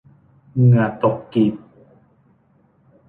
[0.57, 1.55] เหงื่อตกกีบ